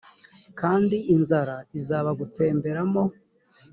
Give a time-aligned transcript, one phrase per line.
[0.59, 3.03] kandi inzara izabagutsemberamo